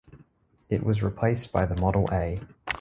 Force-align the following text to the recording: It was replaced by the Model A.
It 0.67 0.83
was 0.83 1.03
replaced 1.03 1.51
by 1.51 1.67
the 1.67 1.79
Model 1.79 2.09
A. 2.11 2.39